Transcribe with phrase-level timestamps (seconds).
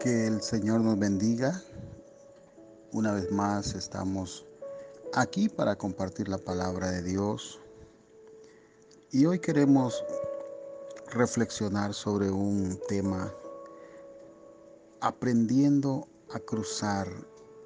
[0.00, 1.60] Que el Señor nos bendiga.
[2.92, 4.46] Una vez más estamos
[5.12, 7.58] aquí para compartir la palabra de Dios.
[9.10, 10.04] Y hoy queremos
[11.08, 13.34] reflexionar sobre un tema,
[15.00, 17.08] aprendiendo a cruzar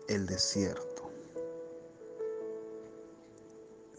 [0.08, 1.10] el desierto.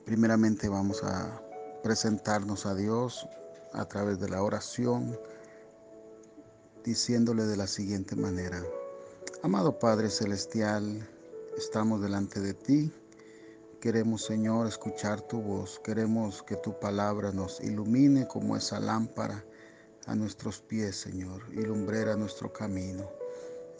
[0.06, 1.40] Primeramente vamos a
[1.84, 3.28] presentarnos a Dios
[3.74, 5.20] a través de la oración
[6.84, 8.62] diciéndole de la siguiente manera,
[9.42, 11.08] Amado Padre Celestial,
[11.58, 12.92] estamos delante de ti.
[13.82, 15.80] Queremos, Señor, escuchar tu voz.
[15.84, 19.44] Queremos que tu palabra nos ilumine como esa lámpara
[20.06, 23.10] a nuestros pies, Señor, y lumbrera nuestro camino.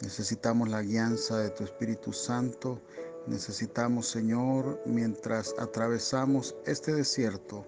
[0.02, 2.80] Necesitamos la guianza de tu Espíritu Santo.
[3.26, 7.66] Necesitamos, Señor, mientras atravesamos este desierto,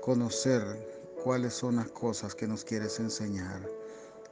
[0.00, 0.62] conocer
[1.24, 3.77] cuáles son las cosas que nos quieres enseñar.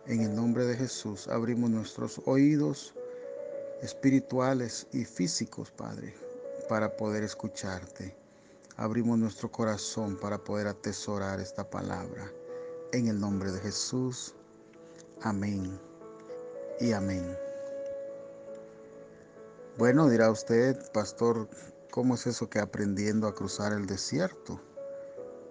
[0.08, 2.94] En el nombre de Jesús abrimos nuestros oídos
[3.82, 6.14] espirituales y físicos, Padre,
[6.68, 8.16] para poder escucharte.
[8.76, 12.30] Abrimos nuestro corazón para poder atesorar esta palabra.
[12.92, 14.36] En el nombre de Jesús.
[15.22, 15.76] Amén
[16.78, 17.36] y amén.
[19.76, 21.48] Bueno, dirá usted, pastor,
[21.90, 24.60] ¿cómo es eso que aprendiendo a cruzar el desierto?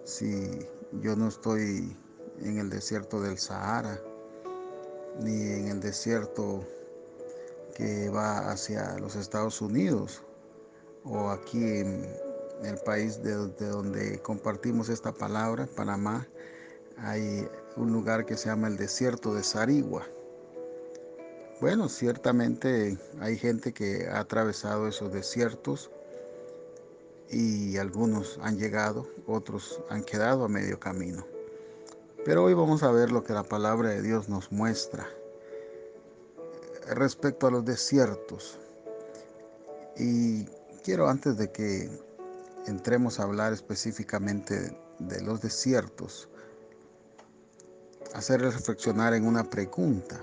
[0.04, 0.66] Si
[1.02, 1.94] yo no estoy
[2.40, 4.00] en el desierto del Sahara,
[5.20, 6.66] ni en el desierto
[7.74, 10.22] que va hacia los Estados Unidos
[11.04, 12.06] o aquí en
[12.64, 16.26] el país de, donde compartimos esta palabra, Panamá,
[16.96, 20.06] hay un lugar que se llama el desierto de Sarigua.
[21.60, 25.90] Bueno, ciertamente hay gente que ha atravesado esos desiertos
[27.30, 31.26] y algunos han llegado, otros han quedado a medio camino.
[32.26, 35.08] Pero hoy vamos a ver lo que la palabra de Dios nos muestra
[36.88, 38.58] respecto a los desiertos.
[39.96, 40.44] Y
[40.82, 41.88] quiero antes de que
[42.66, 46.28] entremos a hablar específicamente de los desiertos,
[48.12, 50.20] hacer reflexionar en una pregunta.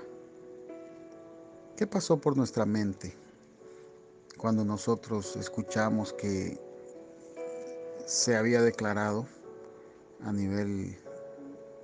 [1.77, 3.15] ¿Qué pasó por nuestra mente
[4.37, 6.59] cuando nosotros escuchamos que
[8.05, 9.25] se había declarado
[10.21, 10.97] a nivel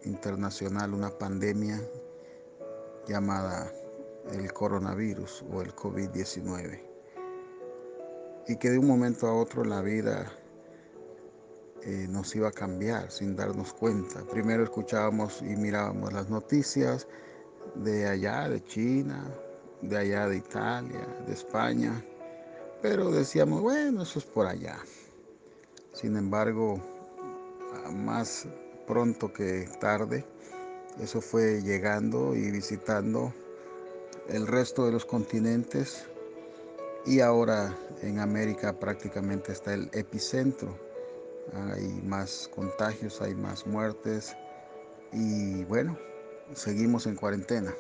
[0.04, 1.82] internacional una pandemia
[3.08, 3.72] llamada
[4.32, 6.82] el coronavirus o el COVID-19.
[8.48, 10.32] Y que de un momento a otro la vida
[11.84, 14.24] eh, nos iba a cambiar sin darnos cuenta.
[14.26, 17.08] Primero escuchábamos y mirábamos las noticias
[17.76, 19.24] de allá, de China,
[19.82, 22.04] de allá de Italia, de España,
[22.82, 24.78] pero decíamos, bueno, eso es por allá.
[25.94, 26.82] Sin embargo,
[27.92, 28.48] más
[28.90, 30.26] pronto que tarde.
[31.00, 33.32] Eso fue llegando y visitando
[34.28, 36.08] el resto de los continentes
[37.06, 40.76] y ahora en América prácticamente está el epicentro.
[41.54, 44.36] Hay más contagios, hay más muertes
[45.14, 45.96] y bueno,
[46.56, 47.74] seguimos en cuarentena.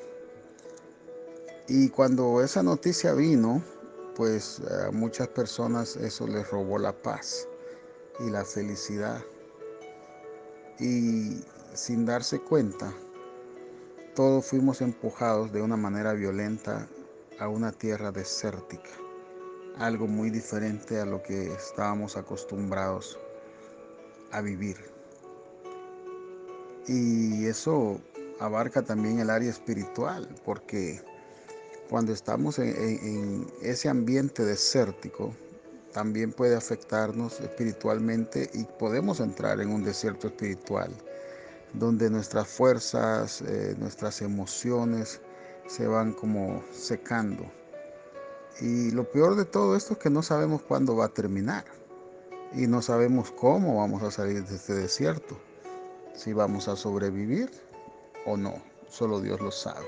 [1.67, 3.63] Y cuando esa noticia vino,
[4.15, 7.47] pues a muchas personas eso les robó la paz
[8.19, 9.23] y la felicidad
[10.79, 12.93] y sin darse cuenta,
[14.15, 16.87] todos fuimos empujados de una manera violenta
[17.39, 18.89] a una tierra desértica,
[19.77, 23.17] algo muy diferente a lo que estábamos acostumbrados
[24.31, 24.77] a vivir.
[26.87, 28.01] Y eso
[28.39, 31.01] abarca también el área espiritual, porque
[31.89, 35.33] cuando estamos en, ese ambiente desértico,
[35.93, 40.91] también puede afectarnos espiritualmente y podemos entrar en un desierto espiritual
[41.73, 45.21] donde nuestras fuerzas, eh, nuestras emociones
[45.67, 47.43] se van como secando.
[48.61, 51.65] Y lo peor de todo esto es que no sabemos cuándo va a terminar
[52.53, 55.37] y no sabemos cómo vamos a salir de este desierto,
[56.13, 57.51] si vamos a sobrevivir
[58.25, 58.55] o no,
[58.89, 59.87] solo Dios lo sabe.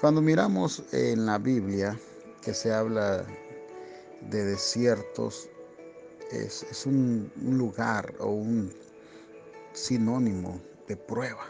[0.00, 1.98] Cuando miramos en la Biblia
[2.42, 3.24] que se habla
[4.22, 5.48] de desiertos
[6.30, 8.72] es, un, un lugar o un
[9.72, 11.46] sinónimo de prueba.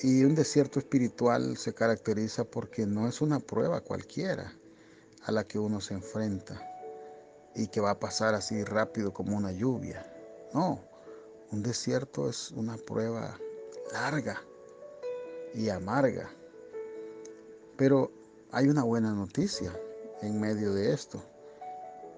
[0.00, 4.52] Y un desierto espiritual se caracteriza porque no es una prueba cualquiera
[5.24, 6.62] a la que uno se enfrenta
[7.56, 10.06] y que va a pasar así rápido como una lluvia.
[10.54, 10.80] No,
[11.50, 13.36] un desierto es una prueba
[13.92, 14.40] larga
[15.54, 16.30] y amarga.
[17.76, 18.12] Pero
[18.52, 19.72] hay una buena noticia
[20.22, 21.22] en medio de esto.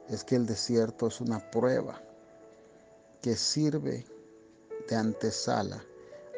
[0.09, 2.03] Es que el desierto es una prueba
[3.23, 4.05] que sirve
[4.89, 5.85] de antesala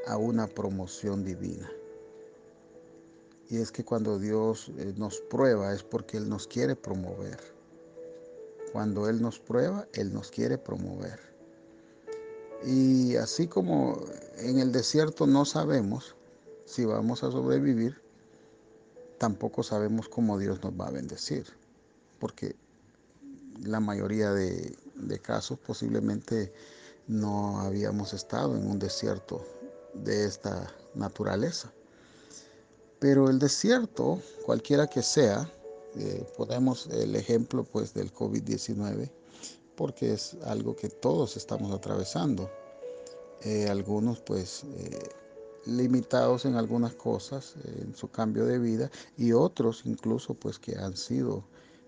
[0.06, 1.70] a una promoción divina.
[3.48, 7.38] Y es que cuando Dios eh, nos prueba es porque Él nos quiere promover.
[8.72, 11.20] Cuando Él nos prueba, Él nos quiere promover.
[12.64, 14.00] Y así como
[14.38, 16.16] en el desierto no sabemos
[16.64, 18.00] si vamos a sobrevivir,
[19.22, 21.46] tampoco sabemos cómo Dios nos va a bendecir.
[22.18, 22.56] Porque
[23.62, 24.76] la mayoría de,
[25.22, 26.52] casos posiblemente
[27.06, 29.46] no habíamos estado en un desierto
[29.94, 31.72] de esta naturaleza.
[32.98, 35.48] Pero el desierto, cualquiera que sea,
[35.94, 39.08] eh, ponemos el ejemplo pues del COVID-19,
[39.76, 42.50] porque es algo que todos estamos atravesando.
[43.42, 44.98] Eh, algunos pues eh,
[45.64, 50.96] limitados en algunas cosas, en su cambio de vida, y otros incluso pues que han
[50.96, 51.44] sido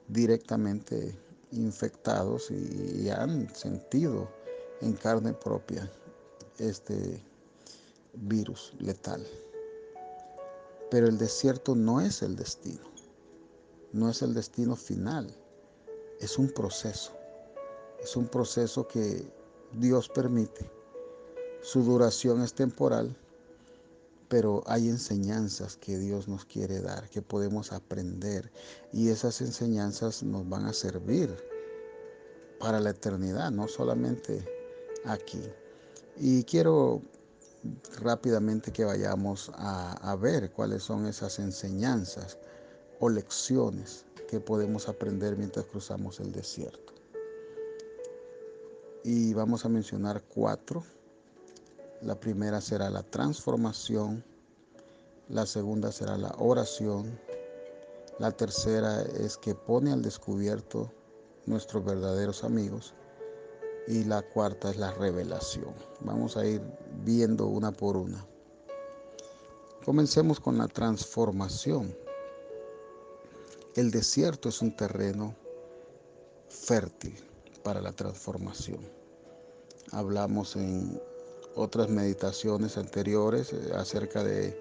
[0.09, 1.17] directamente
[1.53, 4.29] infectados y, y han sentido
[4.81, 5.91] en carne propia
[6.59, 7.23] este
[8.15, 9.27] virus letal.
[10.91, 12.85] Pero el desierto no es el destino,
[13.93, 15.35] no es el destino final,
[16.21, 17.13] es un proceso,
[18.03, 19.27] es un proceso que
[19.73, 20.71] Dios permite.
[21.63, 23.17] Su duración es temporal,
[24.35, 28.51] pero hay enseñanzas que Dios nos quiere dar, que podemos aprender
[28.93, 31.33] y esas enseñanzas nos van a servir
[32.59, 34.45] para la eternidad, no solamente
[35.05, 35.41] aquí.
[36.17, 37.01] Y quiero
[38.01, 42.37] rápidamente que vayamos a, ver cuáles son esas enseñanzas
[42.99, 46.93] o lecciones que podemos aprender mientras cruzamos el desierto.
[49.05, 50.83] Y vamos a mencionar cuatro.
[52.05, 54.23] La primera será la transformación,
[55.31, 57.19] la segunda será la oración,
[58.19, 60.93] la tercera es que pone al descubierto
[61.47, 62.93] nuestros verdaderos amigos
[63.89, 65.75] y la cuarta es la revelación.
[66.01, 66.61] Vamos a ir
[67.05, 68.23] viendo una por una.
[69.83, 71.97] Comencemos con la transformación.
[73.77, 75.35] El desierto es un terreno
[76.51, 77.17] fértil
[77.63, 78.81] para la transformación.
[79.91, 81.01] Hablamos en
[81.57, 84.59] otras meditaciones anteriores eh, acerca de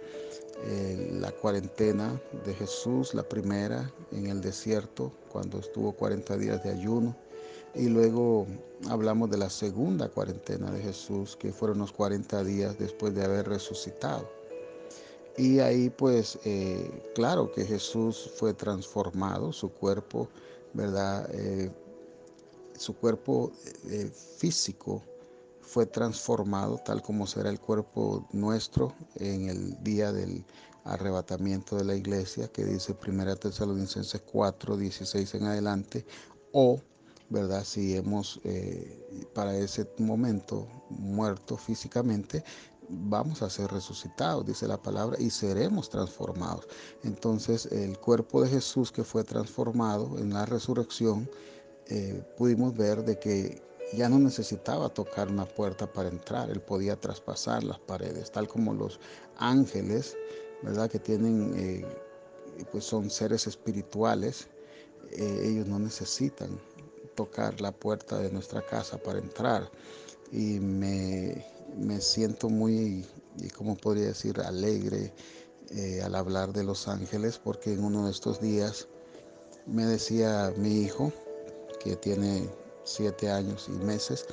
[0.66, 6.72] eh, la cuarentena de Jesús, la primera en el desierto, cuando estuvo 40 días de
[6.72, 7.16] ayuno
[7.76, 8.46] y luego
[8.90, 13.48] hablamos de la segunda cuarentena de Jesús, que fueron los 40 días después de haber
[13.48, 14.30] resucitado.
[15.36, 20.30] Y ahí pues eh, claro que Jesús fue transformado, su cuerpo,
[20.74, 21.28] ¿verdad?
[22.78, 23.52] Su cuerpo
[24.38, 25.02] físico
[25.64, 30.46] fue transformado tal como será el cuerpo nuestro en el día del
[30.84, 36.06] arrebatamiento de la iglesia, que dice 1 Tesalonicenses 4, 16 en adelante,
[36.52, 36.82] o
[37.30, 37.64] ¿verdad?
[37.64, 42.44] Si hemos eh, para ese momento muerto físicamente,
[42.90, 46.68] vamos a ser resucitados, dice la palabra, y seremos transformados.
[47.04, 51.30] Entonces el cuerpo de Jesús que fue transformado en la resurrección,
[51.88, 53.62] eh, pudimos ver de que
[53.96, 58.74] ya no necesitaba tocar una puerta para entrar, él podía traspasar las paredes, tal como
[58.74, 59.00] los
[59.38, 60.18] ángeles,
[60.62, 60.90] ¿verdad?
[60.90, 61.86] Que tienen, eh,
[62.72, 64.48] pues son seres espirituales,
[65.16, 66.60] ellos no necesitan
[67.16, 69.70] tocar la puerta de nuestra casa para entrar
[70.32, 71.46] y me,
[72.00, 73.06] siento muy,
[73.38, 75.14] y como podría decir, alegre
[75.70, 78.88] eh, al hablar de los ángeles porque en uno de estos días
[79.68, 81.12] me decía mi hijo,
[81.84, 82.50] que tiene
[82.84, 84.26] siete años y meses,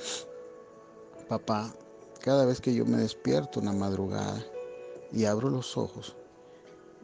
[1.29, 1.75] papá,
[2.21, 4.45] cada vez que yo me despierto una madrugada
[5.13, 6.17] y abro los ojos,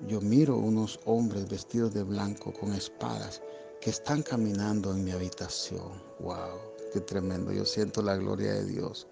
[0.07, 3.41] yo miro unos hombres vestidos de blanco con espadas
[3.81, 6.03] que están caminando en mi habitación.
[6.21, 6.59] ¡Wow!
[6.93, 7.53] ¡Qué tremendo!
[7.53, 9.07] Yo siento la gloria de Dios.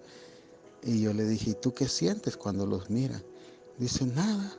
[0.83, 3.23] Y yo le dije, ¿y tú qué sientes cuando los miras?
[3.79, 4.55] Dice, nada.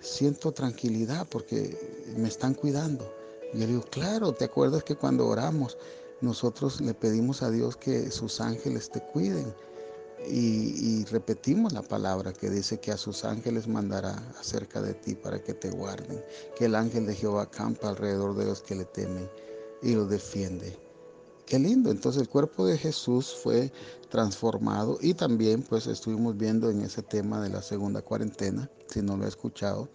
[0.00, 3.12] Siento tranquilidad porque me están cuidando.
[3.52, 5.76] Y yo le digo, claro, ¿te acuerdas que cuando oramos
[6.20, 9.54] nosotros le pedimos a Dios que sus ángeles te cuiden?
[10.28, 15.42] Y, repetimos la palabra que dice que a sus ángeles mandará acerca de ti para
[15.42, 16.22] que te guarden,
[16.56, 19.28] que el ángel de Jehová campa alrededor de los que le temen
[19.82, 20.78] y los defiende.
[21.46, 23.72] Qué lindo, entonces el cuerpo de Jesús fue
[24.10, 29.16] transformado y también pues estuvimos viendo en ese tema de la segunda cuarentena, si no
[29.16, 29.88] lo ha escuchado,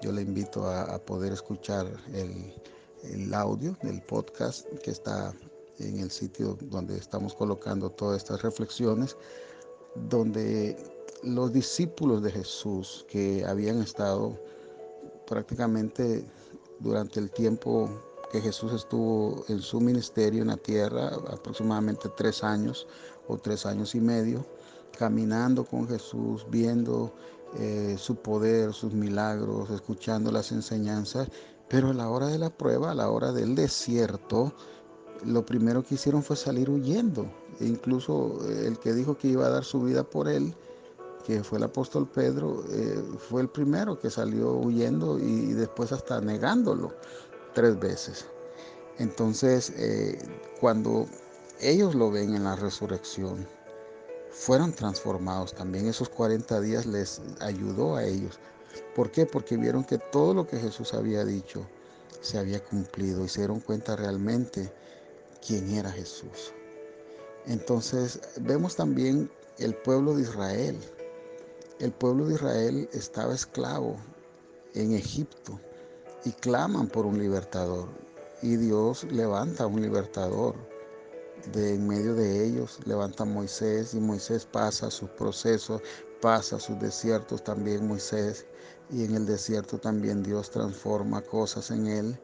[0.00, 2.54] yo le invito a, a poder escuchar el,
[3.02, 5.34] el audio del podcast que está
[5.78, 9.16] en el sitio donde estamos colocando todas estas reflexiones
[9.94, 10.76] donde
[11.22, 14.38] los discípulos de Jesús que habían estado
[15.26, 16.24] prácticamente
[16.80, 17.88] durante el tiempo
[18.30, 22.86] que Jesús estuvo en su ministerio en la tierra, aproximadamente tres años
[23.28, 24.44] o tres años y medio,
[24.98, 27.14] caminando con Jesús, viendo
[27.58, 31.28] eh, su poder, sus milagros, escuchando las enseñanzas,
[31.68, 34.52] pero a la hora de la prueba, a la hora del desierto,
[35.24, 37.26] lo primero que hicieron fue salir huyendo.
[37.60, 40.54] E incluso eh, el que dijo que iba a dar su vida por él,
[41.24, 46.20] que fue el apóstol Pedro, eh, fue el primero que salió huyendo y después hasta
[46.20, 46.92] negándolo
[47.54, 48.26] tres veces.
[48.98, 50.18] Entonces, eh,
[50.60, 51.06] cuando
[51.60, 53.46] ellos lo ven en la resurrección,
[54.30, 55.86] fueron transformados también.
[55.86, 58.38] Esos 40 días les ayudó a ellos.
[58.94, 59.26] ¿Por qué?
[59.26, 61.66] Porque vieron que todo lo que Jesús había dicho
[62.20, 64.72] se había cumplido y se dieron cuenta realmente
[65.46, 66.52] quién era Jesús.
[67.46, 70.78] Entonces vemos también el pueblo de Israel.
[71.78, 73.96] El pueblo de Israel estaba esclavo
[74.74, 75.60] en Egipto
[76.24, 77.88] y claman por un libertador.
[78.42, 80.54] Y Dios levanta un libertador
[81.52, 85.82] de en medio de ellos, levanta a Moisés y Moisés pasa sus procesos,
[86.22, 88.46] pasa sus desiertos también Moisés
[88.90, 92.18] y en el desierto también Dios transforma cosas en él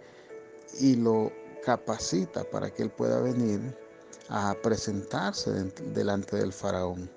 [0.78, 1.30] y lo
[1.64, 3.76] capacita para que él pueda venir
[4.29, 5.50] a presentarse
[5.95, 7.11] delante del faraón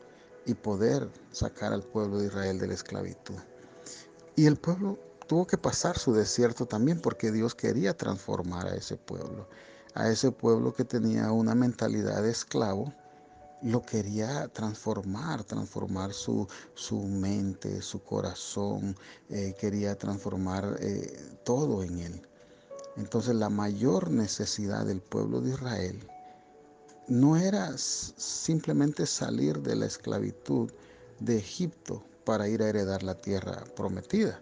[0.46, 3.36] y poder sacar al pueblo de Israel de la esclavitud.
[4.36, 4.98] Y el pueblo
[5.28, 9.48] tuvo que pasar su desierto también porque Dios quería transformar a ese pueblo,
[9.94, 12.94] a ese pueblo que tenía una mentalidad de esclavo,
[13.62, 18.98] lo quería transformar, transformar su, su mente, su corazón,
[19.30, 22.28] eh, quería transformar eh, todo en él.
[22.96, 26.08] Entonces la mayor necesidad del pueblo de Israel
[27.08, 30.72] no era simplemente salir de la esclavitud
[31.20, 34.42] de Egipto para ir a heredar la tierra prometida,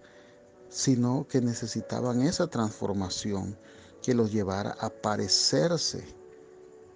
[0.69, 3.57] sino que necesitaban esa transformación
[4.01, 6.03] que los llevara a parecerse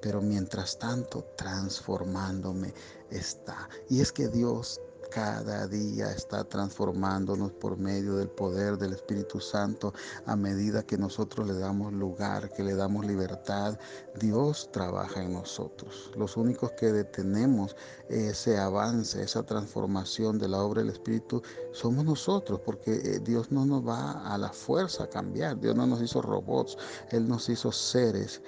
[0.02, 2.74] pero mientras tanto transformándome
[3.10, 3.70] está.
[3.90, 9.94] Y es que Dios cada día está transformándonos por medio del poder del Espíritu Santo
[10.26, 13.78] a medida que nosotros le damos lugar, que le damos libertad.
[14.20, 16.12] Dios trabaja en nosotros.
[16.16, 17.76] Los únicos que detenemos
[18.10, 23.66] ese avance, esa transformación de la obra del Espíritu somos nosotros, porque eh, Dios no
[23.66, 25.60] nos va a la fuerza a cambiar.
[25.60, 26.78] Dios no nos hizo robots,
[27.12, 28.42] Él nos hizo seres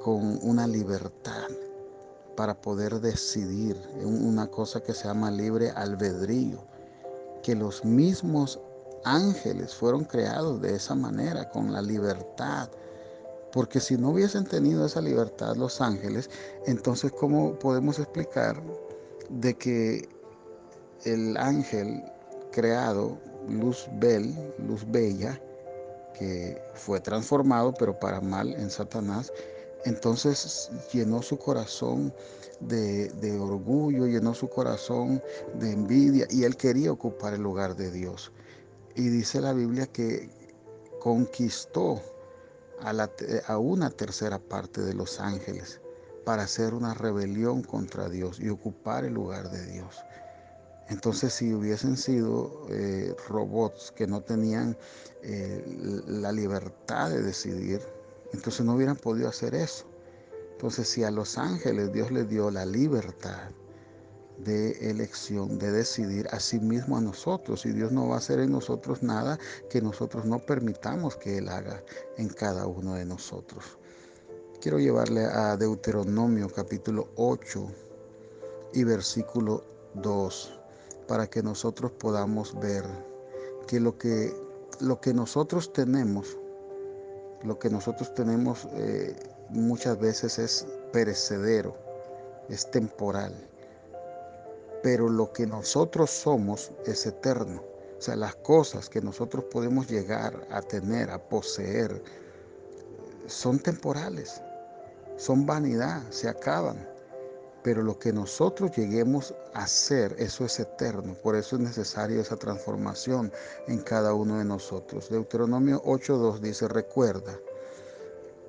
[0.00, 1.48] con una libertad
[2.36, 6.64] para poder decidir una cosa que se llama libre albedrío,
[7.42, 8.60] que los mismos
[9.04, 12.70] ángeles fueron creados de esa manera, con la libertad.
[13.52, 16.30] Porque si no hubiesen tenido esa libertad los ángeles,
[16.66, 18.62] entonces ¿cómo podemos explicar
[19.28, 20.08] de que
[21.04, 22.02] el ángel
[22.50, 25.40] creado, Luz Bel, Luz Bella,
[26.14, 29.32] que fue transformado, pero para mal en Satanás,
[29.84, 32.12] entonces llenó su corazón
[32.60, 35.22] de, orgullo, llenó su corazón
[35.54, 38.32] de envidia y él quería ocupar el lugar de Dios.
[38.94, 40.30] Y dice la Biblia que
[41.00, 42.00] conquistó
[42.80, 45.80] a, una tercera parte de los ángeles
[46.24, 49.96] para hacer una rebelión contra Dios y ocupar el lugar de Dios.
[50.88, 54.76] Entonces, si hubiesen sido eh, robots que no tenían
[55.22, 55.64] eh,
[56.06, 57.80] la libertad de decidir,
[58.32, 59.84] entonces no hubieran podido hacer eso.
[60.52, 63.50] Entonces si a los ángeles Dios les dio la libertad
[64.38, 68.40] de elección, de decidir a sí mismo a nosotros, y Dios no va a hacer
[68.40, 69.38] en nosotros nada
[69.70, 71.82] que nosotros no permitamos que Él haga
[72.16, 73.78] en cada uno de nosotros.
[74.60, 77.66] quiero llevarle a Deuteronomio capítulo 8
[78.74, 80.60] y versículo 2
[81.08, 82.84] para que nosotros podamos ver
[83.66, 84.32] que lo que,
[84.80, 86.38] lo que nosotros tenemos,
[87.44, 89.14] lo que nosotros tenemos eh,
[89.48, 91.76] muchas veces es perecedero,
[92.48, 93.34] es temporal,
[94.82, 97.62] pero lo que nosotros somos es eterno.
[97.98, 102.02] O sea, las cosas que nosotros podemos llegar a tener, a poseer,
[103.26, 104.42] son temporales,
[105.16, 106.91] son vanidad, se acaban.
[107.62, 111.14] Pero lo que nosotros lleguemos a ser, eso es eterno.
[111.14, 113.32] Por eso es necesaria esa transformación
[113.68, 115.08] en cada uno de nosotros.
[115.08, 117.38] Deuteronomio 8.2 dice, recuerda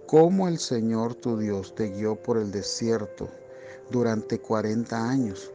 [0.08, 3.30] cómo el Señor tu Dios te guió por el desierto
[3.90, 5.52] durante 40 años,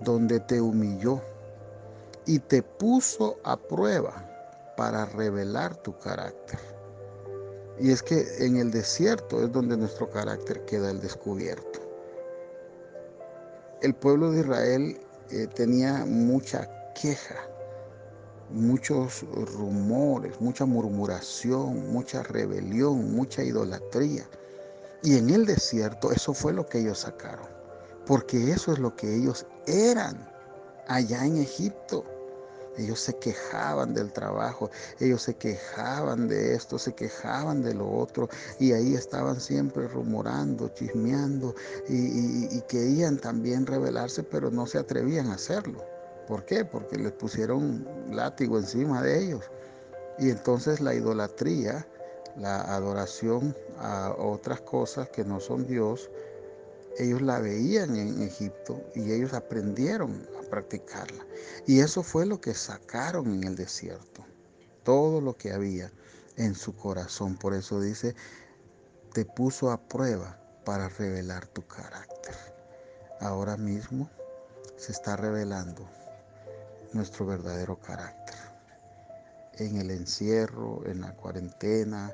[0.00, 1.22] donde te humilló
[2.26, 4.28] y te puso a prueba
[4.76, 6.58] para revelar tu carácter.
[7.78, 11.81] Y es que en el desierto es donde nuestro carácter queda al descubierto.
[13.82, 14.96] El pueblo de Israel
[15.30, 17.34] eh, tenía mucha queja,
[18.48, 19.24] muchos
[19.56, 24.24] rumores, mucha murmuración, mucha rebelión, mucha idolatría.
[25.02, 27.48] Y en el desierto eso fue lo que ellos sacaron,
[28.06, 30.30] porque eso es lo que ellos eran
[30.86, 32.04] allá en Egipto.
[32.76, 38.28] Ellos se quejaban del trabajo, ellos se quejaban de esto, se quejaban de lo otro
[38.58, 41.54] y ahí estaban siempre rumorando, chismeando
[41.88, 45.84] y, querían también rebelarse, pero no se atrevían a hacerlo.
[46.26, 46.64] ¿Por qué?
[46.64, 49.50] Porque les pusieron látigo encima de ellos.
[50.18, 51.86] Y entonces la idolatría,
[52.36, 56.10] la adoración a otras cosas que no son Dios,
[56.98, 61.24] ellos la veían en Egipto y ellos aprendieron practicarla.
[61.66, 64.22] Y eso fue lo que sacaron en el desierto.
[64.84, 65.90] Todo lo que había
[66.36, 67.38] en su corazón.
[67.38, 68.14] Por eso dice,
[69.14, 72.34] te puso a prueba para revelar tu carácter.
[73.20, 74.10] Ahora mismo
[74.76, 75.88] se está revelando
[76.92, 78.36] nuestro verdadero carácter.
[79.54, 82.12] En el encierro, en la cuarentena,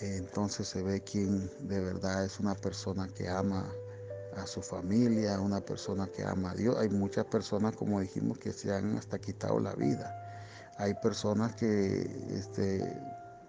[0.00, 3.72] entonces se ve quién de verdad es una persona que ama
[4.36, 6.76] a su familia, una persona que ama a Dios.
[6.78, 10.14] Hay muchas personas, como dijimos, que se han hasta quitado la vida.
[10.78, 13.00] Hay personas que este,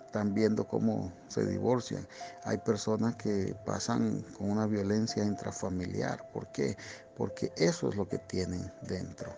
[0.06, 2.08] están viendo cómo se divorcian.
[2.44, 6.32] Hay personas que pasan con una violencia intrafamiliar.
[6.32, 6.78] ¿Por qué?
[7.16, 9.36] Porque eso es lo que tienen dentro.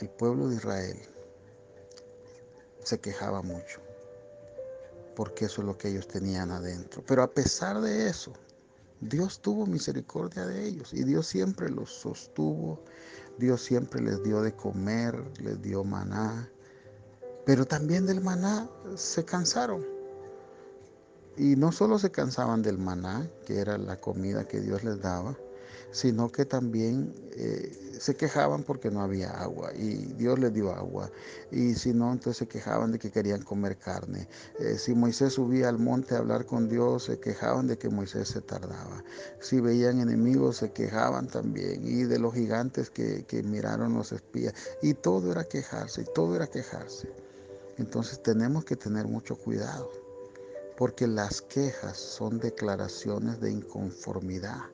[0.00, 0.98] El pueblo de Israel
[2.84, 3.80] se quejaba mucho
[5.18, 7.02] porque eso es lo que ellos tenían adentro.
[7.04, 8.32] Pero a pesar de eso,
[9.00, 12.82] Dios tuvo misericordia de ellos y Dios siempre los sostuvo,
[13.38, 16.50] Dios siempre les dio de comer, les dio maná,
[17.46, 19.86] pero también del maná se cansaron.
[21.36, 25.36] Y no solo se cansaban del maná, que era la comida que Dios les daba,
[25.90, 31.10] sino que también eh, se quejaban porque no había agua y Dios les dio agua.
[31.50, 34.28] Y si no, entonces se quejaban de que querían comer carne.
[34.58, 38.28] Eh, si Moisés subía al monte a hablar con Dios, se quejaban de que Moisés
[38.28, 39.02] se tardaba.
[39.40, 41.86] Si veían enemigos, se quejaban también.
[41.86, 44.54] Y de los gigantes que, que miraron los espías.
[44.82, 47.10] Y todo era quejarse, y todo era quejarse.
[47.78, 49.90] Entonces tenemos que tener mucho cuidado,
[50.76, 54.64] porque las quejas son declaraciones de inconformidad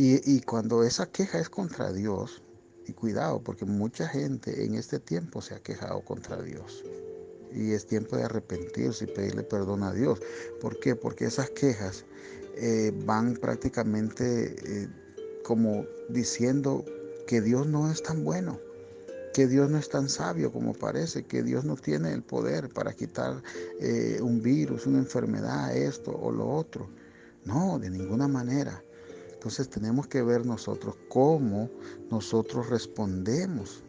[0.00, 2.40] y, cuando esa queja es contra Dios,
[2.86, 6.84] y cuidado, porque mucha gente en este tiempo se ha quejado contra Dios.
[7.52, 10.20] Y es tiempo de arrepentirse y pedirle perdón a Dios.
[10.60, 10.94] ¿Por qué?
[10.94, 12.04] Porque esas quejas
[12.56, 14.88] eh, van prácticamente eh,
[15.44, 16.84] como diciendo
[17.26, 18.60] que Dios no es tan bueno,
[19.34, 22.92] que Dios no es tan sabio como parece, que Dios no tiene el poder para
[22.92, 23.42] quitar
[23.80, 26.88] eh, un virus, una enfermedad, esto o lo otro.
[27.44, 28.80] No, de ninguna manera.
[29.38, 31.70] Entonces tenemos que ver nosotros cómo
[32.10, 33.84] nosotros respondemos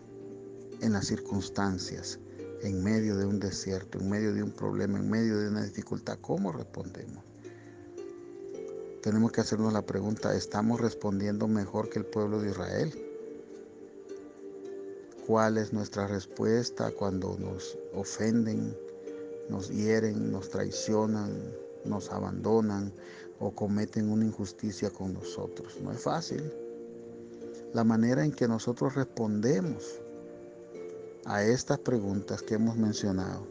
[0.79, 2.19] en las circunstancias,
[2.61, 6.19] en medio de un desierto, en medio de un problema, en medio de una dificultad,
[6.21, 7.23] ¿cómo respondemos?
[9.01, 12.93] Tenemos que hacernos la pregunta, ¿estamos respondiendo mejor que el pueblo de Israel?
[15.25, 18.77] ¿Cuál es nuestra respuesta cuando nos ofenden,
[19.49, 21.31] nos hieren, nos traicionan,
[21.85, 22.93] nos abandonan
[23.39, 25.77] o cometen una injusticia con nosotros.
[25.81, 26.51] No es fácil.
[27.73, 30.01] La manera en que nosotros respondemos
[31.25, 33.47] a estas preguntas que hemos mencionado,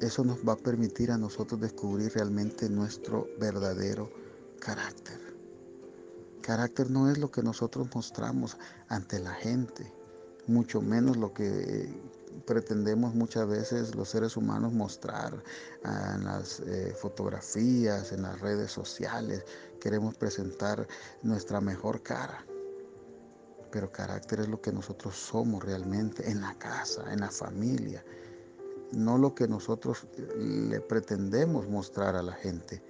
[0.00, 4.10] eso nos va a permitir a nosotros descubrir realmente nuestro verdadero
[4.60, 5.18] carácter.
[6.42, 8.56] Carácter no es lo que nosotros mostramos
[8.88, 9.90] ante la gente,
[10.46, 11.88] mucho menos lo que
[12.44, 15.42] pretendemos muchas veces los seres humanos mostrar
[15.84, 19.44] ah, en las eh, fotografías, en las redes sociales.
[19.80, 20.86] Queremos presentar
[21.22, 22.44] nuestra mejor cara.
[23.70, 28.04] Pero carácter es lo que nosotros somos realmente en la casa, en la familia.
[28.92, 30.06] No lo que nosotros
[30.38, 32.82] le pretendemos mostrar a la gente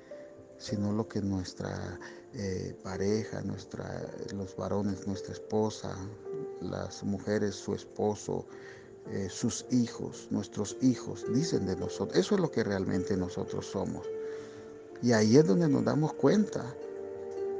[0.58, 1.98] sino lo que nuestra
[2.32, 5.94] eh, pareja, nuestra, los varones, nuestra esposa,
[6.60, 8.46] las mujeres, su esposo,
[9.12, 12.18] eh, sus hijos, nuestros hijos, dicen de nosotros.
[12.18, 14.06] Eso es lo que realmente nosotros somos.
[15.02, 16.74] Y ahí es donde nos damos cuenta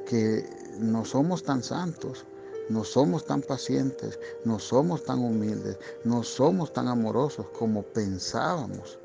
[0.07, 2.25] que no somos tan santos,
[2.69, 8.99] no somos tan pacientes, no somos tan humildes, no somos tan amorosos como pensábamos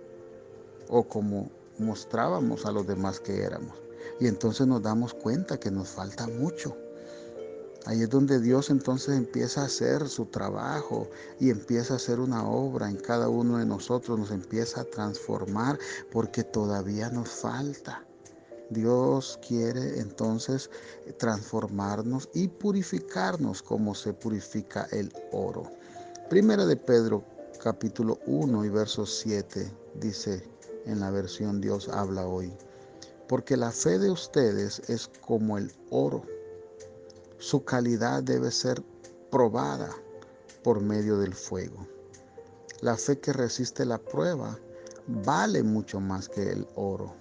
[0.90, 3.78] o como mostrábamos a los demás que éramos.
[4.20, 6.76] Y entonces nos damos cuenta que nos falta mucho.
[7.86, 12.48] Ahí es donde Dios entonces empieza a hacer su trabajo y empieza a hacer una
[12.48, 15.80] obra en cada uno de nosotros, nos empieza a transformar
[16.12, 18.06] porque todavía nos falta.
[18.70, 20.70] Dios quiere entonces
[21.18, 25.64] transformarnos y purificarnos como se purifica el oro.
[26.30, 27.24] Primera de Pedro
[27.62, 30.44] capítulo 1 y verso 7 dice
[30.86, 32.54] en la versión Dios habla hoy
[33.32, 36.22] porque la fe de ustedes es como el oro.
[37.42, 38.84] Su calidad debe ser
[39.32, 39.90] probada
[40.64, 41.88] por medio del fuego.
[42.82, 44.60] La fe que resiste la prueba
[45.08, 47.16] vale mucho más que el oro,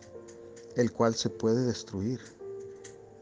[0.77, 2.21] el cual se puede destruir.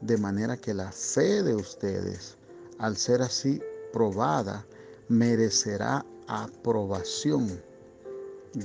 [0.01, 2.37] De manera que la fe de ustedes,
[2.79, 4.67] al ser así probada,
[5.07, 7.63] merecerá aprobación,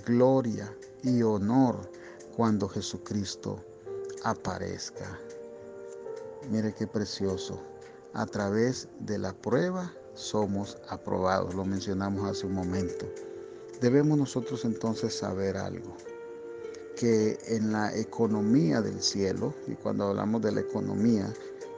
[0.07, 1.87] gloria y honor
[2.35, 3.63] cuando Jesucristo
[4.23, 5.19] aparezca.
[6.49, 7.72] Mire qué precioso.
[8.15, 13.07] A través de la prueba somos aprobados, lo mencionamos hace un momento.
[13.81, 15.97] Debemos nosotros entonces saber algo,
[16.95, 21.33] que en la economía del cielo, y cuando hablamos de la economía,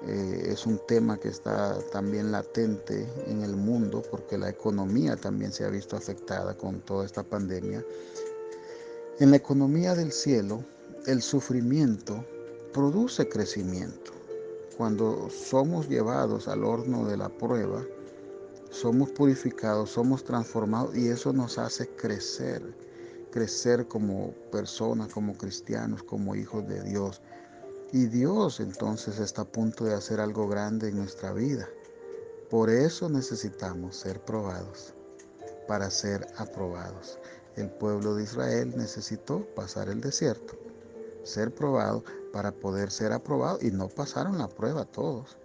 [0.07, 5.53] eh, es un tema que está también latente en el mundo, porque la economía también
[5.53, 7.81] se ha visto afectada con toda esta pandemia.
[9.19, 10.65] En la economía del cielo,
[11.07, 12.25] el sufrimiento
[12.73, 14.14] produce crecimiento.
[14.77, 17.81] Cuando somos llevados al horno de la prueba,
[18.71, 22.61] somos purificados, somos transformados y eso nos hace crecer,
[23.31, 27.21] crecer como personas, como cristianos, como hijos de Dios.
[27.93, 31.69] Y Dios entonces está a punto de hacer algo grande en nuestra vida.
[32.49, 34.93] Por eso necesitamos ser probados,
[35.69, 37.17] para ser aprobados.
[37.55, 40.55] El pueblo de Israel necesitó pasar el desierto,
[41.23, 42.03] ser probado
[42.35, 45.37] para poder ser aprobado y no pasaron la prueba todos.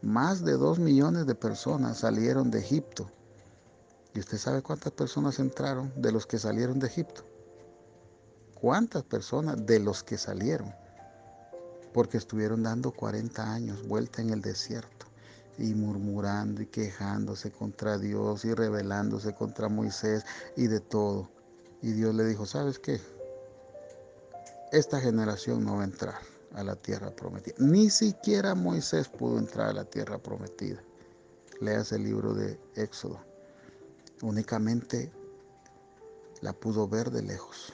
[0.00, 3.10] Más de dos millones de personas salieron de Egipto.
[4.14, 7.26] ¿Y usted sabe cuántas personas entraron de los que salieron de Egipto?
[8.54, 10.74] ¿Cuántas personas de los que salieron?
[11.92, 15.04] Porque estuvieron dando 40 años vuelta en el desierto
[15.58, 20.24] y murmurando y quejándose contra Dios y rebelándose contra Moisés
[20.56, 21.28] y de todo.
[21.82, 22.98] Y Dios le dijo, ¿sabes qué?
[24.74, 26.18] Esta generación no va a entrar
[26.52, 27.54] a la tierra prometida.
[27.58, 30.82] Ni siquiera Moisés pudo entrar a la tierra prometida.
[31.60, 33.20] Leas el libro de Éxodo.
[34.22, 35.12] Únicamente
[36.40, 37.72] la pudo ver de lejos.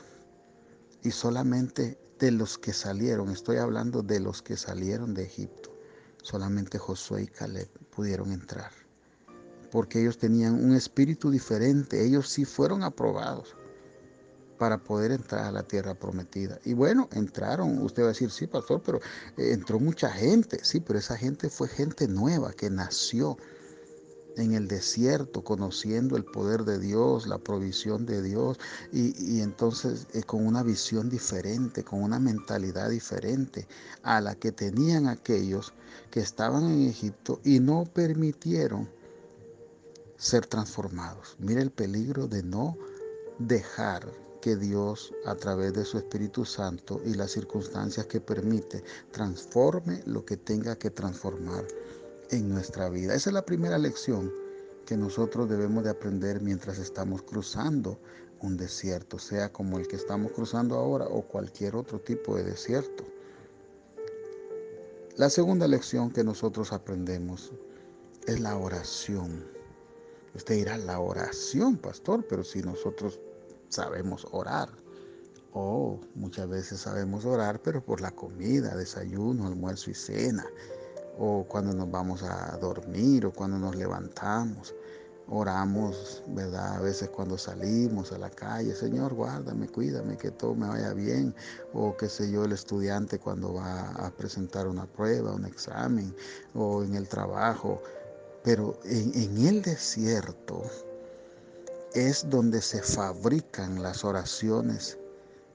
[1.03, 5.75] Y solamente de los que salieron, estoy hablando de los que salieron de Egipto,
[6.23, 8.73] solamente Josué y Caleb pudieron entrar.
[9.71, 13.57] Porque ellos tenían un espíritu diferente, ellos sí fueron aprobados
[14.61, 16.61] para poder entrar a la tierra prometida.
[16.67, 18.99] Y bueno, entraron, usted va a decir, sí, pastor, pero
[19.39, 23.39] eh, entró mucha gente, sí, pero esa gente fue gente nueva que nació
[24.37, 28.59] en el desierto, conociendo el poder de Dios, la provisión de Dios,
[28.93, 33.67] y, entonces eh, con una visión diferente, con una mentalidad diferente
[34.03, 35.73] a la que tenían aquellos
[36.11, 38.91] que estaban en Egipto y no permitieron
[40.19, 41.37] ser transformados.
[41.39, 42.77] Mire el peligro de no
[43.39, 50.03] dejar que Dios, a través de su Espíritu Santo y las circunstancias que permite, transforme
[50.07, 51.67] lo que tenga que transformar
[52.31, 53.15] en nuestra vida.
[53.15, 54.33] Esa es la primera lección
[54.87, 58.01] que nosotros debemos de aprender mientras estamos cruzando
[58.41, 63.05] un desierto, sea como el que estamos cruzando ahora o cualquier otro tipo de desierto.
[65.17, 67.53] La segunda lección que nosotros aprendemos
[68.27, 69.45] es la oración.
[70.35, 73.21] Usted dirá, la oración, pastor, pero si nosotros
[73.71, 74.69] sabemos orar.
[75.53, 80.47] O muchas veces sabemos orar, pero por la comida, desayuno, almuerzo y cena.
[81.19, 84.75] O cuando nos vamos a dormir o cuando nos levantamos.
[85.33, 86.77] oramos, ¿verdad?
[86.77, 91.35] A veces cuando salimos a la calle, Señor, guárdame, cuídame, que todo me vaya bien.
[91.73, 96.15] O qué sé yo, el estudiante cuando va a presentar una prueba, un examen,
[96.55, 97.81] o en el trabajo.
[98.43, 100.63] Pero en, en el desierto
[101.95, 104.99] es donde se fabrican las oraciones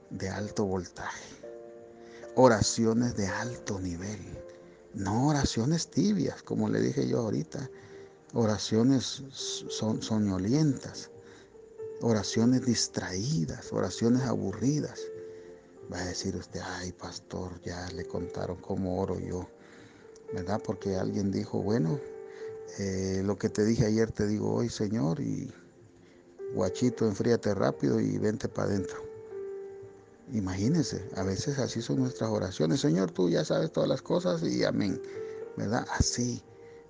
[0.09, 1.23] de alto voltaje,
[2.35, 4.19] oraciones de alto nivel,
[4.93, 7.69] no oraciones tibias, como le dije yo ahorita,
[8.33, 11.09] oraciones son, soñolientas,
[12.01, 15.01] oraciones distraídas, oraciones aburridas.
[15.91, 19.47] Va a decir usted, ay pastor, ya le contaron cómo oro yo,
[20.33, 20.61] ¿verdad?
[20.65, 21.99] Porque alguien dijo, bueno,
[22.79, 25.53] eh, lo que te dije ayer te digo hoy, Señor, y
[26.53, 29.03] guachito, enfríate rápido y vente para adentro.
[30.31, 32.81] Imagínense, a veces así son nuestras oraciones.
[32.81, 35.01] Señor, tú ya sabes todas las cosas y amén.
[35.57, 35.85] ¿Verdad?
[35.91, 36.43] Así.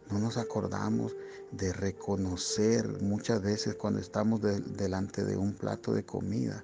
[0.09, 1.15] No nos acordamos
[1.51, 6.63] de reconocer muchas veces cuando estamos delante de un plato de comida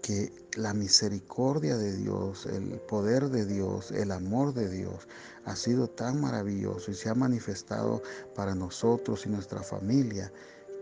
[0.00, 5.08] que la misericordia de Dios, el poder de Dios, el amor de Dios
[5.44, 8.02] ha sido tan maravilloso y se ha manifestado
[8.34, 10.32] para nosotros y nuestra familia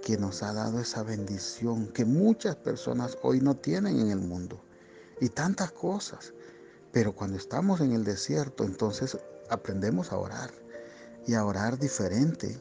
[0.02, 4.60] que nos ha dado esa bendición que muchas personas hoy no tienen en el mundo
[5.20, 6.32] y tantas cosas.
[6.92, 9.18] Pero cuando estamos en el desierto, entonces
[9.50, 10.50] aprendemos a orar
[11.26, 12.58] y a orar diferente.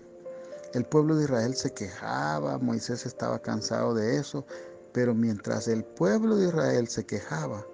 [0.74, 4.46] El pueblo de Israel se quejaba, Moisés estaba cansado de eso,
[4.92, 7.66] pero mientras el pueblo de Israel se quejaba,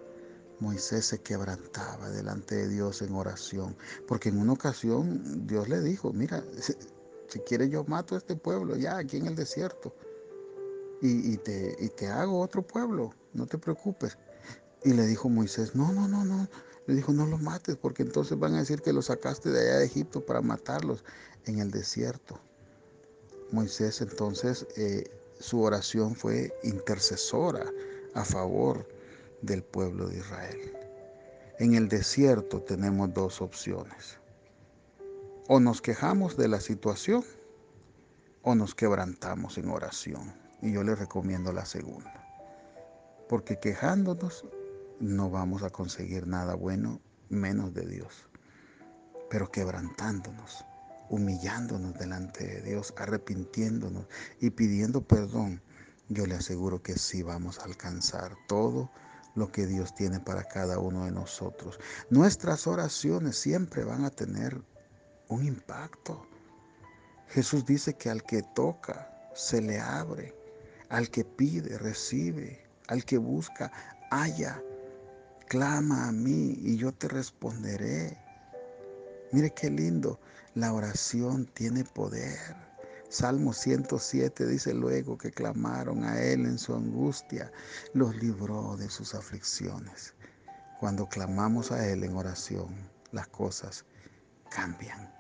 [0.59, 3.75] Moisés se quebrantaba delante de Dios en oración,
[4.07, 6.43] porque en una ocasión Dios le dijo, mira,
[7.33, 9.91] si quieres yo mato a este pueblo ya aquí en el desierto
[11.01, 14.17] y, te, hago otro pueblo, no te preocupes.
[14.85, 16.47] Y le dijo Moisés, no, no, no, no.
[16.87, 19.79] Le dijo, no los mates, porque entonces van a decir que los sacaste de allá
[19.79, 21.03] de Egipto para matarlos
[21.45, 22.39] en el desierto.
[23.51, 25.03] Moisés entonces, eh,
[25.39, 27.65] su oración fue intercesora
[28.13, 28.87] a favor
[29.41, 30.73] del pueblo de Israel.
[31.59, 34.22] En el desierto tenemos dos opciones.
[35.49, 37.25] O nos quejamos de la situación
[38.43, 40.33] o nos quebrantamos en oración.
[40.61, 42.25] Y yo les recomiendo la segunda.
[43.27, 44.45] Porque quejándonos
[45.01, 48.29] no vamos a conseguir nada bueno menos de Dios.
[49.29, 50.63] Pero quebrantándonos,
[51.09, 54.05] humillándonos delante de Dios, arrepintiéndonos
[54.39, 55.61] y pidiendo perdón,
[56.07, 58.89] yo le aseguro que sí vamos a alcanzar todo
[59.35, 61.81] lo que Dios tiene para cada uno de nosotros.
[62.09, 64.63] Nuestras oraciones siempre van a tener
[65.33, 66.27] un impacto.
[67.27, 70.35] Jesús dice que al que toca, se le abre.
[70.89, 72.63] Al que pide, recibe.
[72.87, 73.71] Al que busca,
[74.11, 74.61] halla
[75.47, 78.17] clama a mí y yo te responderé.
[79.31, 80.19] Mire qué lindo,
[80.55, 82.55] la oración tiene poder.
[83.09, 87.51] Salmo 107 dice luego que clamaron a Él en su angustia,
[87.93, 90.15] los libró de sus aflicciones.
[90.79, 93.85] Cuando clamamos a Él en oración, las cosas
[94.49, 95.12] cambian.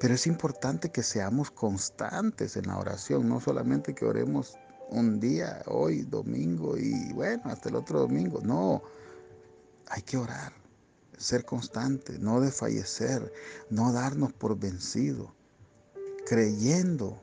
[0.00, 4.56] Pero es importante que seamos constantes en la oración, no solamente que oremos
[4.88, 8.40] un día, hoy, domingo, y bueno, hasta el otro domingo.
[8.42, 8.82] No,
[9.88, 10.54] hay que orar,
[11.18, 13.30] ser constante, no desfallecer,
[13.68, 15.34] no darnos por vencido,
[16.24, 17.20] creyendo,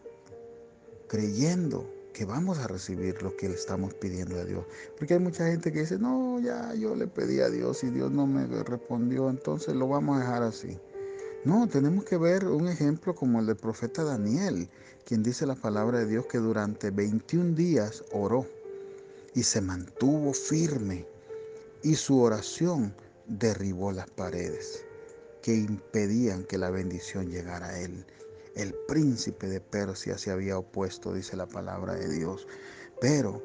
[1.10, 4.66] creyendo que vamos a recibir lo que le estamos pidiendo a Dios.
[5.00, 8.12] Porque hay mucha gente que dice, no, ya yo le pedí a Dios y Dios
[8.12, 10.80] no me respondió, entonces lo vamos a dejar así.
[11.48, 14.70] No, tenemos que ver un ejemplo como el del profeta Daniel,
[15.06, 18.46] quien dice la palabra de Dios que durante 21 días oró
[19.34, 21.08] y se mantuvo firme
[21.84, 22.94] y su oración
[23.28, 24.84] derribó las paredes
[25.42, 28.06] que impedían que la bendición llegara a él.
[28.54, 32.46] El príncipe de Persia se había opuesto, dice la palabra de Dios.
[33.00, 33.42] Pero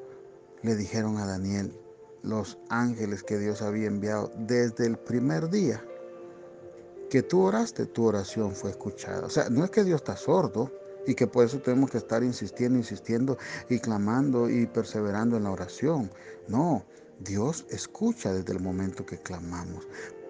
[0.62, 1.72] le dijeron a Daniel
[2.24, 5.84] los ángeles que Dios había enviado desde el primer día
[7.12, 9.26] que tú oraste, tu oración fue escuchada.
[9.26, 10.72] O sea, no es que Dios está sordo
[11.06, 13.36] y que por eso tenemos que estar insistiendo, insistiendo
[13.68, 16.10] y clamando y perseverando en la oración.
[16.48, 16.86] No,
[17.20, 19.86] Dios escucha desde el momento que clamamos,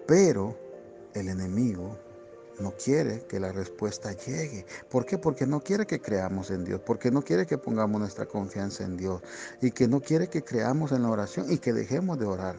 [0.08, 0.58] pero
[1.14, 1.96] el enemigo
[2.58, 4.66] no quiere que la respuesta llegue.
[4.90, 5.18] ¿Por qué?
[5.18, 8.96] Porque no quiere que creamos en Dios, porque no quiere que pongamos nuestra confianza en
[8.96, 9.22] Dios
[9.60, 12.56] y que no quiere que creamos en la oración y que dejemos de orar.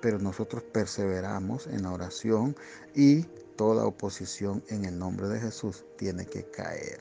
[0.00, 2.56] Pero nosotros perseveramos en la oración
[2.94, 3.26] y
[3.62, 6.98] toda oposición en el nombre de Jesús tiene que caer.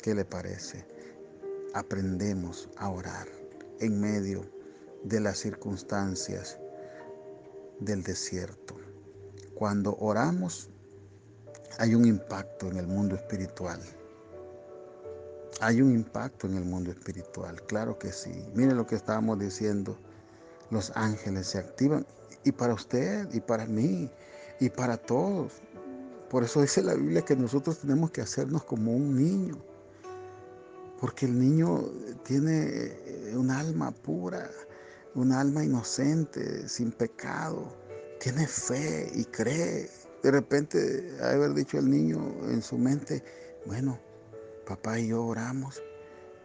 [0.00, 0.86] ¿Qué le parece?
[1.74, 3.26] Aprendemos a orar
[3.80, 4.48] en medio
[5.02, 6.60] de las circunstancias
[7.80, 8.76] del desierto.
[9.56, 10.70] Cuando oramos
[11.80, 13.80] hay un impacto en el mundo espiritual.
[15.60, 18.46] Hay un impacto en el mundo espiritual, claro que sí.
[18.54, 19.98] Mire lo que estábamos diciendo.
[20.70, 22.06] Los ángeles se activan
[22.44, 24.08] y para usted y para mí
[24.60, 25.52] y para todos.
[26.30, 29.56] Por eso dice la Biblia que nosotros tenemos que hacernos como un niño.
[31.00, 31.84] Porque el niño
[32.24, 34.50] tiene un alma pura,
[35.14, 37.72] un alma inocente, sin pecado.
[38.20, 39.88] Tiene fe y cree.
[40.22, 42.18] De repente, haber dicho el niño
[42.50, 43.22] en su mente,
[43.66, 43.98] bueno,
[44.66, 45.80] papá y yo oramos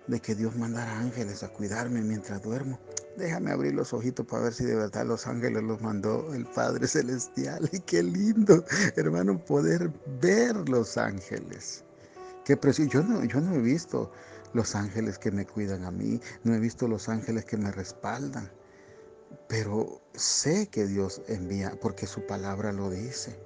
[0.08, 2.80] de que Dios mandara ángeles a cuidarme mientras duermo.
[3.18, 6.88] Déjame abrir los ojitos para ver si de verdad los ángeles los mandó el Padre
[6.88, 7.70] Celestial.
[7.72, 8.64] Y qué lindo,
[8.96, 11.84] hermano, poder ver los ángeles.
[12.44, 12.92] Qué precioso.
[12.92, 14.12] Yo no, yo no he visto
[14.54, 18.52] los ángeles que me cuidan a mí, no he visto los ángeles que me respaldan,
[19.48, 23.40] pero sé que Dios envía porque su palabra lo dice.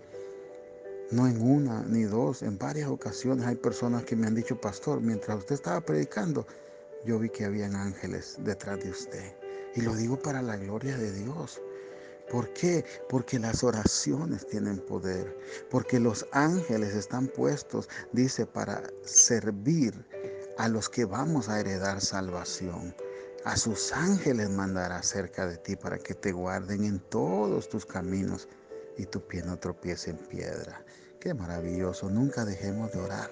[1.11, 4.99] No en una ni dos, en varias ocasiones hay personas que me han dicho, pastor,
[4.99, 6.45] mientras usted estaba predicando,
[7.05, 9.46] yo vi que habían ángeles detrás de usted.
[9.77, 11.61] Y lo digo para la gloria de Dios.
[12.31, 12.83] ¿Por qué?
[13.09, 15.37] Porque las oraciones tienen poder,
[15.69, 19.93] porque los ángeles están puestos, dice, para servir
[20.57, 22.95] a los que vamos a heredar salvación.
[23.45, 28.49] A sus ángeles mandará cerca de ti para que te guarden en todos tus caminos
[28.97, 30.83] y tu pie no tropiece en piedra.
[31.19, 33.29] Qué maravilloso, nunca dejemos de orar.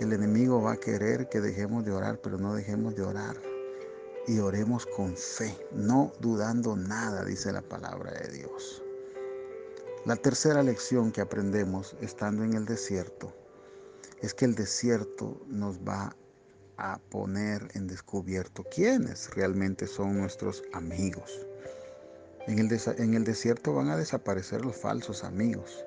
[0.00, 3.51] El enemigo va a querer que dejemos de orar, pero no dejemos de orar.
[4.26, 8.82] Y oremos con fe, no dudando nada, dice la palabra de Dios.
[10.04, 13.32] La tercera lección que aprendemos estando en el desierto
[14.20, 16.16] es que el desierto nos va
[16.76, 21.46] a poner en descubierto quiénes realmente son nuestros amigos.
[22.48, 25.84] En el, desierto van a desaparecer los falsos amigos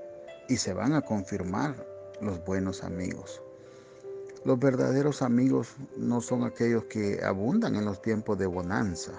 [0.48, 1.86] y se van a confirmar
[2.21, 3.41] los buenos amigos.
[4.45, 9.12] Los verdaderos amigos no son aquellos que abundan en los tiempos de bonanza,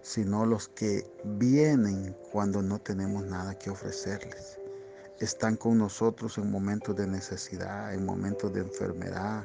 [0.00, 4.58] sino los que vienen cuando no tenemos nada que ofrecerles.
[5.20, 9.44] Están con nosotros en momentos de necesidad, en momentos de enfermedad,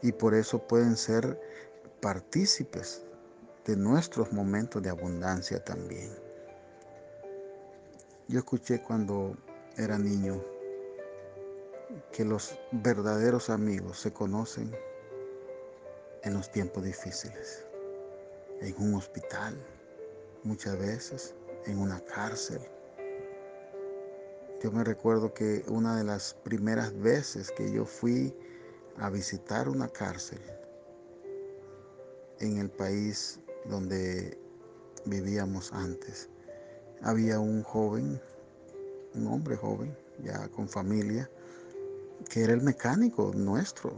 [0.00, 1.38] y por eso pueden ser
[2.00, 3.02] partícipes
[3.66, 6.14] de nuestros momentos de abundancia también.
[8.26, 9.36] Yo escuché cuando
[9.76, 10.42] era niño
[12.12, 14.74] que los verdaderos amigos se conocen
[16.22, 17.66] en los tiempos difíciles,
[18.60, 19.56] en un hospital,
[20.42, 21.34] muchas veces,
[21.66, 22.60] en una cárcel.
[24.62, 28.34] Yo me recuerdo que una de las primeras veces que yo fui
[28.96, 30.40] a visitar una cárcel
[32.40, 34.38] en el país donde
[35.06, 36.28] vivíamos antes,
[37.02, 38.20] había un joven,
[39.14, 41.30] un hombre joven, ya con familia,
[42.28, 43.94] que era el mecánico nuestro,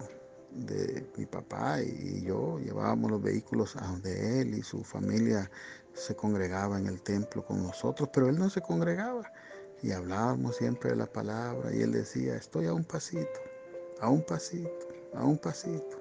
[0.54, 5.50] de mi papá y yo llevábamos los vehículos a donde él y su familia
[5.94, 9.30] se congregaba en el templo con nosotros, pero él no se congregaba
[9.82, 13.40] y hablábamos siempre de la palabra y él decía, estoy a un pasito,
[14.00, 16.00] a un pasito, a un pasito.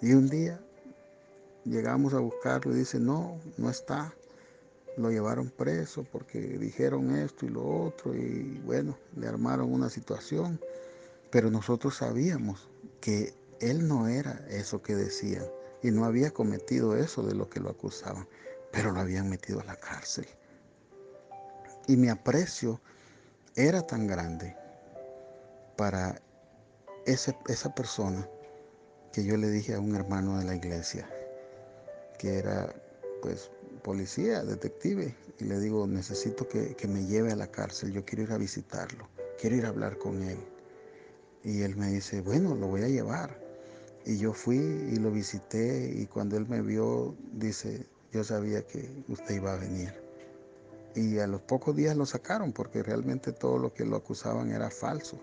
[0.00, 0.60] Y un día
[1.64, 4.12] llegamos a buscarlo y dice, no, no está
[4.98, 10.60] lo llevaron preso porque dijeron esto y lo otro y bueno, le armaron una situación,
[11.30, 12.68] pero nosotros sabíamos
[13.00, 15.44] que él no era eso que decían
[15.82, 18.26] y no había cometido eso de lo que lo acusaban,
[18.72, 20.26] pero lo habían metido a la cárcel.
[21.86, 22.80] Y mi aprecio
[23.54, 24.56] era tan grande
[25.76, 26.20] para
[27.06, 28.28] esa persona
[29.12, 31.08] que yo le dije a un hermano de la iglesia,
[32.18, 32.74] que era
[33.22, 38.24] pues policía, detective, y le digo, necesito que, me lleve a la cárcel, yo quiero
[38.24, 39.08] ir a visitarlo,
[39.40, 40.38] quiero ir a hablar con él.
[41.44, 43.38] Y él me dice, bueno, lo voy a llevar.
[44.04, 49.04] Y yo fui y lo visité y cuando él me vio, dice, yo sabía que
[49.08, 49.94] usted iba a venir.
[50.94, 54.70] Y a los pocos días lo sacaron porque realmente todo lo que lo acusaban era
[54.70, 55.20] falso.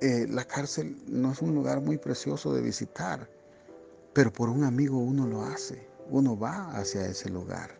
[0.00, 3.28] Eh, la cárcel no es un lugar muy precioso de visitar,
[4.12, 7.70] pero por un amigo uno lo hace uno va hacia ese lugar.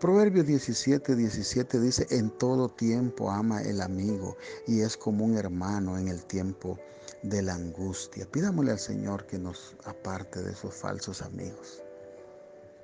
[0.00, 5.98] Proverbios 17, 17 dice, en todo tiempo ama el amigo y es como un hermano
[5.98, 6.78] en el tiempo
[7.22, 8.26] de la angustia.
[8.30, 11.82] Pidámosle al Señor que nos aparte de esos falsos amigos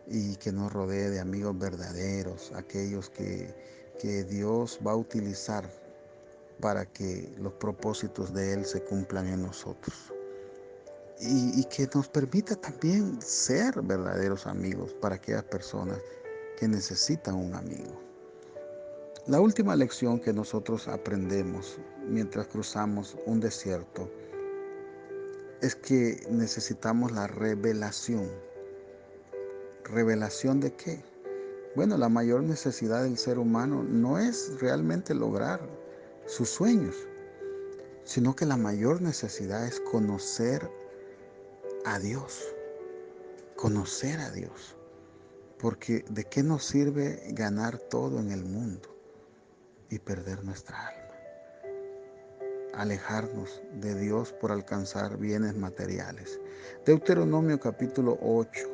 [0.07, 3.55] y que nos rodee de amigos verdaderos, aquellos que,
[3.99, 5.71] que Dios va a utilizar
[6.61, 10.13] para que los propósitos de Él se cumplan en nosotros
[11.21, 15.99] y, que nos permita también ser verdaderos amigos para aquellas personas
[16.59, 18.01] que necesitan un amigo.
[19.27, 24.11] La última lección que nosotros aprendemos mientras cruzamos un desierto
[25.63, 28.31] es que necesitamos la revelación.
[29.85, 31.03] ¿Revelación de qué?
[31.75, 35.61] Bueno, la mayor necesidad del ser humano no es realmente lograr
[36.27, 36.95] sus sueños,
[38.05, 40.71] sino que la mayor necesidad es conocer
[41.87, 42.53] a Dios,
[43.55, 44.77] conocer a Dios.
[45.57, 48.89] Porque ¿de qué nos sirve ganar todo en el mundo
[49.89, 51.15] y perder nuestra alma?
[52.75, 56.41] Alejarnos de Dios por alcanzar bienes materiales.
[56.85, 58.69] Deuteronomio capítulo 8,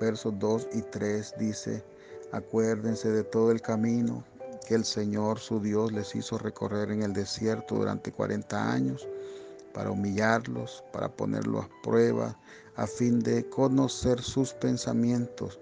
[0.00, 1.84] versos 2 y 3 dice,
[2.32, 4.24] acuérdense de todo el camino
[4.66, 9.06] que el Señor su Dios les hizo recorrer en el desierto durante 40 años
[9.72, 12.38] para humillarlos, para ponerlos a prueba,
[12.76, 15.58] a fin de conocer sus pensamientos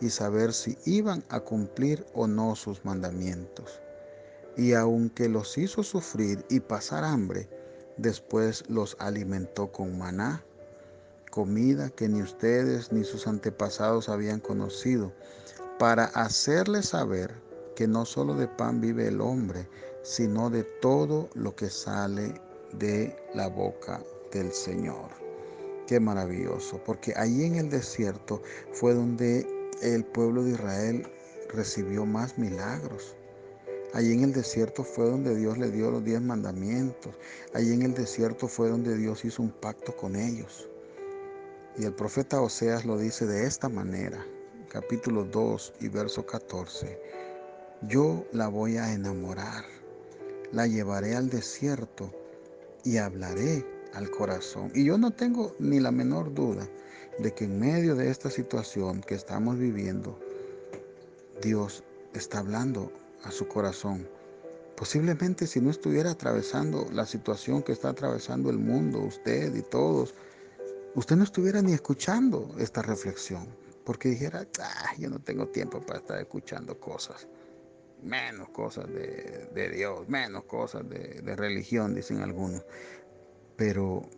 [0.00, 3.80] y saber si iban a cumplir o no sus mandamientos.
[4.56, 7.48] Y aunque los hizo sufrir y pasar hambre,
[7.96, 10.42] después los alimentó con maná,
[11.30, 15.12] comida que ni ustedes ni sus antepasados habían conocido,
[15.78, 17.34] para hacerles saber
[17.76, 19.68] que no solo de pan vive el hombre,
[20.02, 22.34] sino de todo lo que sale
[22.72, 24.02] de la boca
[24.32, 25.10] del Señor.
[25.86, 28.42] Qué maravilloso, porque ahí en el desierto
[28.72, 29.46] fue donde
[29.82, 31.06] el pueblo de Israel
[31.48, 33.16] recibió más milagros.
[33.92, 37.12] Allí en el desierto fue donde Dios le dio los diez mandamientos.
[37.54, 40.68] Allí en el desierto fue donde Dios hizo un pacto con ellos.
[41.76, 44.24] Y el profeta Oseas lo dice de esta manera,
[44.68, 47.00] capítulo 2 y verso 14.
[47.82, 49.64] Yo la voy a enamorar,
[50.52, 52.12] la llevaré al desierto
[52.84, 54.70] y hablaré al corazón.
[54.74, 56.68] Y yo no tengo ni la menor duda
[57.18, 60.18] de que en medio de esta situación que estamos viviendo,
[61.42, 62.92] Dios está hablando
[63.24, 64.08] a su corazón.
[64.76, 70.14] Posiblemente si no estuviera atravesando la situación que está atravesando el mundo, usted y todos,
[70.94, 73.46] usted no estuviera ni escuchando esta reflexión,
[73.84, 77.28] porque dijera, ah, yo no tengo tiempo para estar escuchando cosas,
[78.02, 82.64] menos cosas de, Dios, menos cosas de, de religión, dicen algunos.
[83.56, 84.08] Pero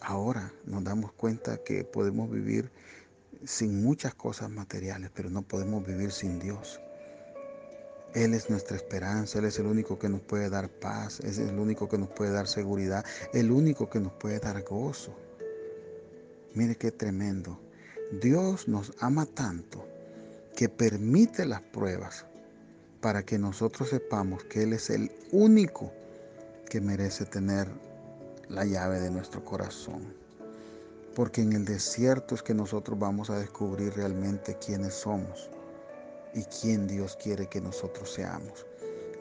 [0.00, 2.70] ahora nos damos cuenta que podemos vivir
[3.44, 6.80] sin muchas cosas materiales, pero no podemos vivir sin Dios.
[8.14, 11.58] Él es nuestra esperanza, Él es el único que nos puede dar paz, es el
[11.58, 13.04] único que nos puede dar seguridad,
[13.34, 15.14] el único que nos puede dar gozo.
[16.54, 17.60] Mire qué tremendo.
[18.12, 19.86] Dios nos ama tanto
[20.56, 22.24] que permite las pruebas
[23.00, 25.92] para que nosotros sepamos que Él es el único
[26.68, 27.68] que merece tener
[28.48, 30.14] la llave de nuestro corazón.
[31.14, 35.50] Porque en el desierto es que nosotros vamos a descubrir realmente quiénes somos
[36.34, 38.66] y quién Dios quiere que nosotros seamos.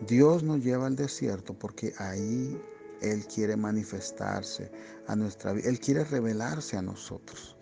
[0.02, 2.62] Dios nos lleva al desierto porque ahí
[3.02, 4.70] Él quiere manifestarse
[5.08, 5.70] a nuestra vida.
[5.70, 7.56] Él quiere revelarse a nosotros.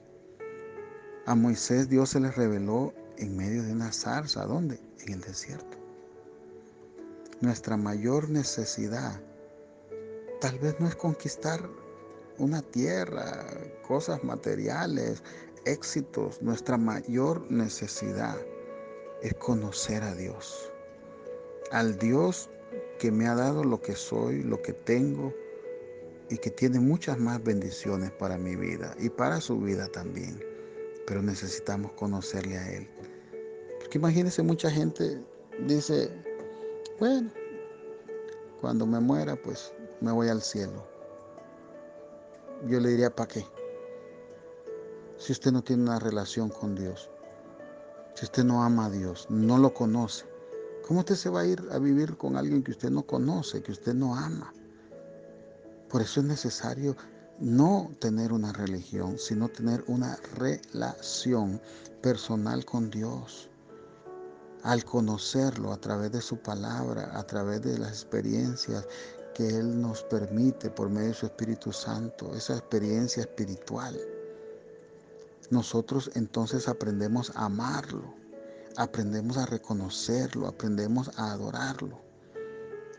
[1.26, 4.46] A Moisés Dios se le reveló en medio de una zarza.
[4.46, 4.80] ¿Dónde?
[5.06, 5.83] En el desierto.
[7.44, 9.20] Nuestra mayor necesidad
[10.40, 11.70] tal vez no es conquistar
[12.38, 13.46] una tierra,
[13.86, 15.22] cosas materiales,
[15.66, 16.42] éxitos.
[16.42, 18.38] Nuestra mayor necesidad
[19.22, 20.72] es conocer a Dios.
[21.72, 22.50] Al Dios
[22.98, 25.34] que me ha dado lo que soy, lo que tengo
[26.30, 30.42] y que tiene muchas más bendiciones para mi vida y para su vida también.
[31.06, 32.90] Pero necesitamos conocerle a Él.
[33.82, 35.22] Porque imagínense, mucha gente
[35.68, 36.10] dice,
[37.00, 37.32] bueno,
[38.62, 40.86] cuando me muera, pues me voy al cielo.
[42.68, 43.46] Yo le diría, ¿para qué?
[45.18, 47.10] Si usted no tiene una relación con Dios,
[48.14, 50.26] si usted no ama a Dios, no lo conoce,
[50.88, 53.72] ¿cómo usted se va a ir a vivir con alguien que usted no conoce, que
[53.72, 54.54] usted no ama?
[55.90, 56.96] Por eso es necesario
[57.40, 61.62] no tener una religión, sino tener una relación
[62.02, 63.50] personal con Dios.
[64.64, 68.88] Al conocerlo a través de su palabra, a través de las experiencias
[69.34, 74.00] que Él nos permite por medio de su Espíritu Santo, esa experiencia espiritual.
[75.50, 78.14] Nosotros entonces aprendemos a amarlo,
[78.78, 82.00] aprendemos a reconocerlo, aprendemos a adorarlo.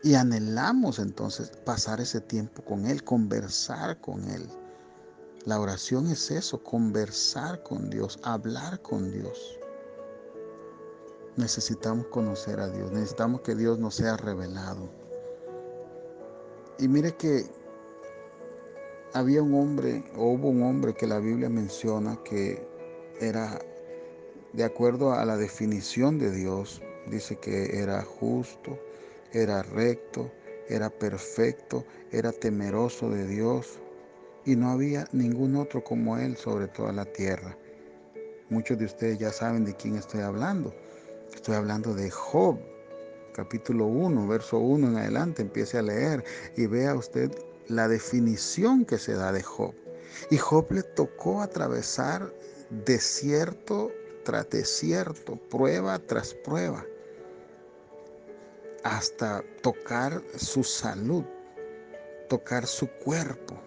[0.03, 4.47] Y anhelamos entonces pasar ese tiempo con Él, conversar con Él.
[5.45, 9.57] La oración es eso, conversar con Dios, hablar con Dios.
[11.37, 14.89] Necesitamos conocer a Dios, necesitamos que Dios nos sea revelado.
[16.79, 17.45] Y mire que
[19.13, 22.65] había un hombre, o hubo un hombre que la Biblia menciona que
[23.19, 23.59] era,
[24.53, 28.79] de acuerdo a la definición de Dios, dice que era justo,
[29.31, 30.31] era recto,
[30.69, 33.79] era perfecto, era temeroso de Dios.
[34.45, 37.57] y no había ningún otro como él sobre toda la tierra.
[38.49, 40.71] Muchos de ustedes ya saben de quién estoy hablando.
[41.33, 42.59] Estoy hablando de Job,
[43.33, 45.41] capítulo 1, verso 1 en adelante.
[45.41, 46.23] Empiece a leer
[46.55, 47.31] y vea usted
[47.67, 49.73] la definición que se da de Job.
[50.29, 52.33] Y Job le tocó atravesar
[52.69, 53.91] desierto
[54.23, 56.83] tras desierto, prueba tras prueba,
[58.83, 61.23] hasta tocar su salud,
[62.27, 63.64] tocar su cuerpo.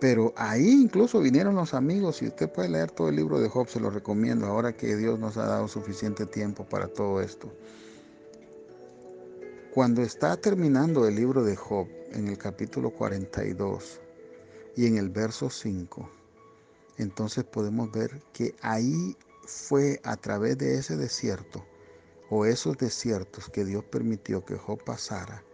[0.00, 3.68] Pero ahí incluso vinieron los amigos y usted puede leer todo el libro de Job,
[3.68, 7.52] se lo recomiendo, ahora que Dios nos ha dado suficiente tiempo para todo esto.
[9.74, 14.00] Cuando está terminando el libro de Job en el capítulo 42
[14.74, 16.08] y en el verso 5,
[16.96, 21.62] entonces podemos ver que ahí fue a través de ese desierto
[22.30, 25.44] o esos desiertos que Dios permitió que Job pasara,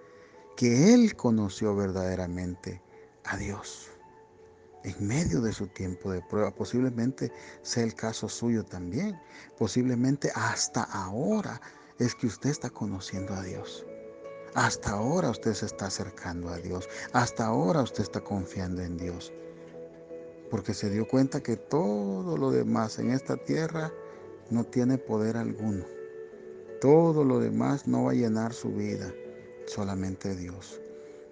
[0.56, 2.80] que él conoció verdaderamente
[3.24, 3.90] a Dios
[4.86, 6.52] en medio de su tiempo de prueba.
[6.52, 7.32] Posiblemente
[7.62, 9.18] sea el caso suyo también.
[9.58, 11.60] Posiblemente hasta ahora
[11.98, 13.84] es que usted está conociendo a Dios.
[14.54, 16.88] Hasta ahora usted se está acercando a Dios.
[17.12, 19.32] Hasta ahora usted está confiando en Dios.
[20.50, 23.92] Porque se dio cuenta que todo lo demás en esta tierra
[24.50, 25.84] no tiene poder alguno.
[26.80, 29.12] Todo lo demás no va a llenar su vida.
[29.66, 30.80] Solamente Dios.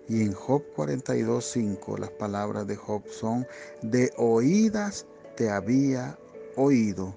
[0.09, 3.47] Y en Job 42.5 las palabras de Job son,
[3.83, 6.19] de oídas te había
[6.57, 7.15] oído,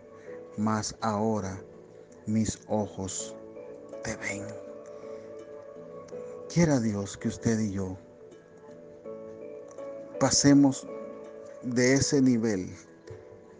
[0.57, 1.61] mas ahora
[2.25, 3.35] mis ojos
[4.03, 4.43] te ven.
[6.53, 7.97] Quiera Dios que usted y yo
[10.19, 10.87] pasemos
[11.63, 12.69] de ese nivel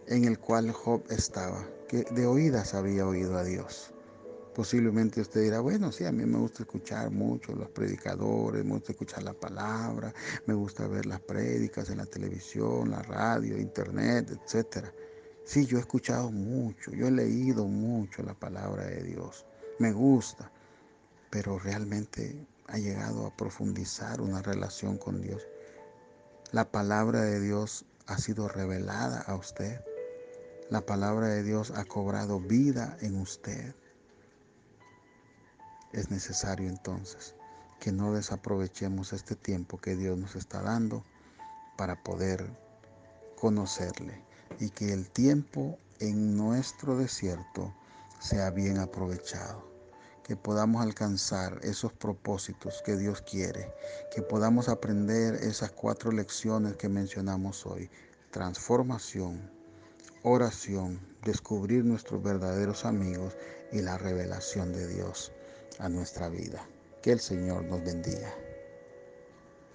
[0.06, 3.92] en el cual Job estaba, que de oídas había oído a Dios.
[4.58, 8.90] Posiblemente usted dirá, bueno, sí, a mí me gusta escuchar mucho los predicadores, me gusta
[8.90, 10.12] escuchar la palabra,
[10.46, 14.86] me gusta ver las prédicas en la televisión, la radio, internet, etc.
[15.44, 19.46] Sí, yo he escuchado mucho, yo he leído mucho la palabra de Dios,
[19.78, 20.50] me gusta,
[21.30, 25.46] pero realmente ha llegado a profundizar una relación con Dios.
[26.50, 29.80] La palabra de Dios ha sido revelada a usted.
[30.68, 33.72] La palabra de Dios ha cobrado vida en usted.
[35.92, 37.34] Es necesario entonces
[37.80, 41.02] que no desaprovechemos este tiempo que Dios nos está dando
[41.78, 42.44] para poder
[43.40, 44.22] conocerle
[44.60, 47.72] y que el tiempo en nuestro desierto
[48.20, 49.66] sea bien aprovechado,
[50.24, 53.72] que podamos alcanzar esos propósitos que Dios quiere,
[54.14, 57.88] que podamos aprender esas cuatro lecciones que mencionamos hoy,
[58.30, 59.50] transformación,
[60.22, 63.34] oración, descubrir nuestros verdaderos amigos
[63.72, 65.32] y la revelación de Dios
[65.78, 66.66] a nuestra vida.
[67.02, 68.32] Que el Señor nos bendiga.